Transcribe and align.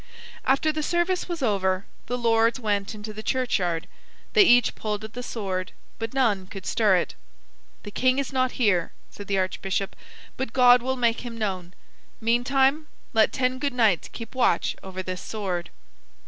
After 0.45 0.71
the 0.71 0.81
service 0.81 1.29
was 1.29 1.43
over, 1.43 1.85
the 2.07 2.17
lords 2.17 2.59
went 2.59 2.95
into 2.95 3.13
the 3.13 3.21
churchyard. 3.21 3.85
They 4.33 4.41
each 4.41 4.73
pulled 4.73 5.03
at 5.03 5.13
the 5.13 5.21
sword, 5.21 5.73
but 5.99 6.11
none 6.15 6.47
could 6.47 6.65
stir 6.65 6.95
it. 6.95 7.13
"The 7.83 7.91
king 7.91 8.17
is 8.17 8.33
not 8.33 8.53
here," 8.53 8.93
said 9.11 9.27
the 9.27 9.37
archbishop, 9.37 9.95
"but 10.37 10.53
God 10.53 10.81
will 10.81 10.97
make 10.97 11.19
him 11.21 11.37
known. 11.37 11.75
Meantime, 12.19 12.87
let 13.13 13.31
ten 13.31 13.59
good 13.59 13.73
knights 13.73 14.07
keep 14.11 14.33
watch 14.33 14.75
over 14.81 15.03
this 15.03 15.21
sword." 15.21 15.69